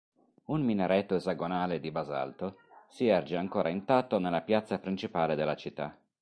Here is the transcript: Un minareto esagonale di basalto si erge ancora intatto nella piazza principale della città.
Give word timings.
Un 0.45 0.63
minareto 0.63 1.13
esagonale 1.13 1.79
di 1.79 1.91
basalto 1.91 2.57
si 2.87 3.05
erge 3.05 3.35
ancora 3.37 3.69
intatto 3.69 4.17
nella 4.17 4.41
piazza 4.41 4.79
principale 4.79 5.35
della 5.35 5.55
città. 5.55 5.95